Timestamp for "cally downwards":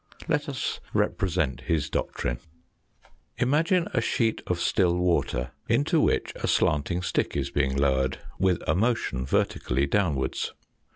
9.63-10.53